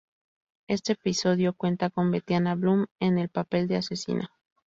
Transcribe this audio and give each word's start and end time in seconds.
Este 0.67 0.93
episodio 0.93 1.53
cuenta 1.53 1.91
con 1.91 2.09
Betiana 2.09 2.55
Blum, 2.55 2.87
en 2.99 3.19
el 3.19 3.29
papel 3.29 3.67
de 3.67 3.75
asesina. 3.75 4.31